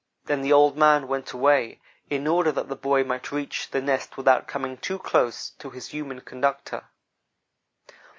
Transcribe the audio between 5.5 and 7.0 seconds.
to his human conductor.